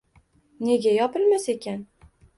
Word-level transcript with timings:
—Nega 0.69 0.93
yopilmas 0.95 1.47
ekan?! 1.57 1.85